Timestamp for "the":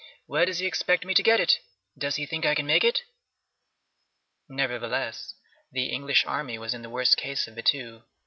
5.71-5.89, 6.81-6.89, 7.53-7.61